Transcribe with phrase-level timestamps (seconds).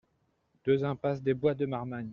[0.65, 2.09] deux impasse des Bois de Marmagne